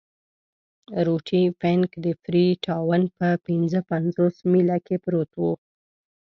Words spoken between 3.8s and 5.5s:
پنځوس میله کې پروت